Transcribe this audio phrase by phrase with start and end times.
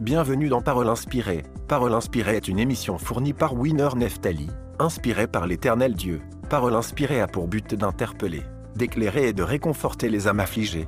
[0.00, 1.42] Bienvenue dans Parole inspirée.
[1.66, 4.46] Parole inspirée est une émission fournie par Winner Neftali,
[4.78, 6.22] inspirée par l'éternel Dieu.
[6.48, 8.44] Parole inspirée a pour but d'interpeller,
[8.76, 10.86] d'éclairer et de réconforter les âmes affligées.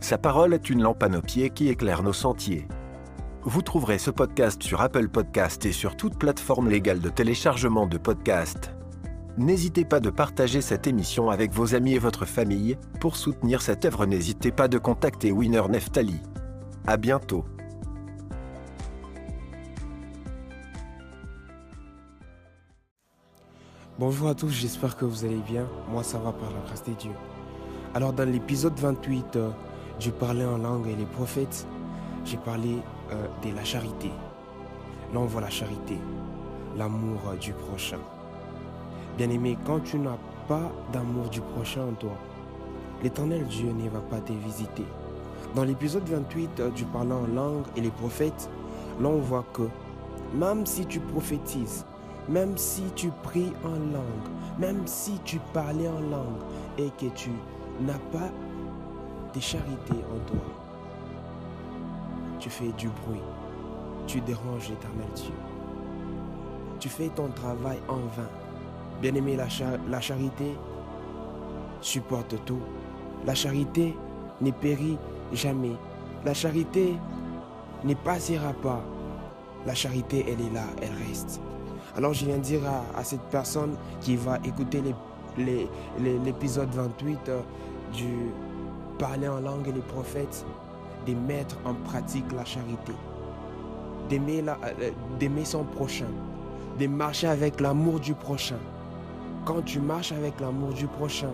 [0.00, 2.68] Sa parole est une lampe à nos pieds qui éclaire nos sentiers.
[3.44, 7.96] Vous trouverez ce podcast sur Apple Podcast et sur toute plateforme légale de téléchargement de
[7.96, 8.74] podcasts.
[9.38, 12.76] N'hésitez pas de partager cette émission avec vos amis et votre famille.
[13.00, 16.20] Pour soutenir cette œuvre, n'hésitez pas de contacter Winner Neftali.
[16.86, 17.46] À bientôt.
[23.96, 25.68] Bonjour à tous, j'espère que vous allez bien.
[25.88, 27.12] Moi, ça va par la grâce de Dieu.
[27.94, 29.50] Alors, dans l'épisode 28 euh,
[30.00, 31.64] du Parler en langue et les prophètes,
[32.24, 32.78] j'ai parlé
[33.12, 34.10] euh, de la charité.
[35.12, 35.96] Là, on voit la charité,
[36.76, 38.00] l'amour euh, du prochain.
[39.16, 40.18] Bien aimé, quand tu n'as
[40.48, 42.18] pas d'amour du prochain en toi,
[43.00, 44.86] l'éternel Dieu ne va pas te visiter.
[45.54, 48.50] Dans l'épisode 28 euh, du Parler en langue et les prophètes,
[49.00, 49.68] là, on voit que
[50.34, 51.86] même si tu prophétises,
[52.28, 56.42] même si tu pries en langue, même si tu parlais en langue
[56.78, 57.30] et que tu
[57.80, 58.30] n'as pas
[59.34, 60.44] de charité en toi,
[62.38, 63.20] tu fais du bruit,
[64.06, 65.34] tu déranges l'éternel Dieu.
[66.80, 68.28] Tu fais ton travail en vain.
[69.00, 69.46] Bien-aimé, la,
[69.88, 70.54] la charité
[71.80, 72.60] supporte tout.
[73.26, 73.96] La charité
[74.40, 74.98] ne périt
[75.32, 75.76] jamais.
[76.24, 76.94] La charité
[77.84, 78.82] ne passera pas.
[79.66, 81.40] La charité, elle est là, elle reste.
[81.96, 82.60] Alors je viens dire
[82.96, 84.82] à, cette personne qui va écouter
[85.38, 87.40] l'épisode 28 euh,
[87.92, 88.30] du
[88.98, 90.44] Parler en langue et les prophètes,
[91.06, 92.92] de mettre en pratique la charité,
[94.08, 96.06] d'aimer euh, son prochain,
[96.78, 98.58] de marcher avec l'amour du prochain.
[99.44, 101.30] Quand tu marches avec l'amour du prochain,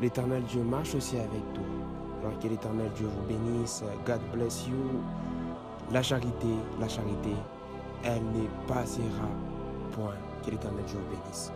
[0.00, 1.64] l'éternel Dieu marche aussi avec toi.
[2.22, 3.82] Alors que l'éternel Dieu vous bénisse.
[4.06, 5.00] God bless you.
[5.90, 6.48] La charité,
[6.78, 7.32] la charité,
[8.04, 9.28] elle ne passera
[9.98, 10.14] point.
[10.44, 11.52] Que l'éternel Dieu vous bénisse.